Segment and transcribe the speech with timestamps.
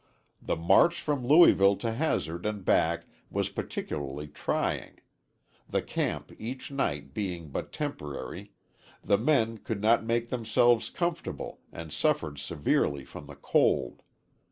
[0.41, 4.97] The march from Louisville to Hazard and back was particularly trying,
[5.69, 8.51] the camp each night being but temporary,
[9.03, 14.01] the men could not make themselves comfortable and suffered severely from the cold.